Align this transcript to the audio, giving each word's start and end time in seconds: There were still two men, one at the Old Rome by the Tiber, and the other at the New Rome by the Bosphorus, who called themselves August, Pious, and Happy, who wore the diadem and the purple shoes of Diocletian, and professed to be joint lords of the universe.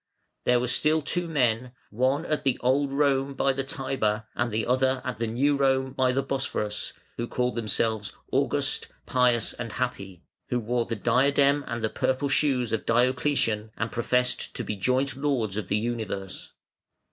There 0.45 0.59
were 0.59 0.65
still 0.65 1.03
two 1.03 1.27
men, 1.27 1.73
one 1.91 2.25
at 2.25 2.43
the 2.43 2.57
Old 2.61 2.91
Rome 2.91 3.35
by 3.35 3.53
the 3.53 3.63
Tiber, 3.63 4.25
and 4.33 4.51
the 4.51 4.65
other 4.65 4.99
at 5.05 5.19
the 5.19 5.27
New 5.27 5.55
Rome 5.55 5.93
by 5.93 6.11
the 6.11 6.23
Bosphorus, 6.23 6.93
who 7.17 7.27
called 7.27 7.55
themselves 7.55 8.11
August, 8.31 8.87
Pious, 9.05 9.53
and 9.53 9.73
Happy, 9.73 10.23
who 10.49 10.59
wore 10.59 10.87
the 10.87 10.95
diadem 10.95 11.63
and 11.67 11.83
the 11.83 11.87
purple 11.89 12.29
shoes 12.29 12.71
of 12.71 12.87
Diocletian, 12.87 13.69
and 13.77 13.91
professed 13.91 14.55
to 14.55 14.63
be 14.63 14.75
joint 14.75 15.15
lords 15.15 15.55
of 15.55 15.67
the 15.67 15.77
universe. 15.77 16.51